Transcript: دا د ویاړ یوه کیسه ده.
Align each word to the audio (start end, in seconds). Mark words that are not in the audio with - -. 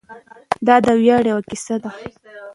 دا 0.67 0.75
د 0.85 0.87
ویاړ 1.01 1.23
یوه 1.31 1.41
کیسه 1.49 1.75
ده. 1.83 1.91